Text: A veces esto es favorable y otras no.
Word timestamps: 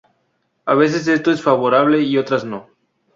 A 0.65 0.73
veces 0.73 1.07
esto 1.07 1.29
es 1.29 1.43
favorable 1.43 2.01
y 2.01 2.17
otras 2.17 2.43
no. 2.43 2.69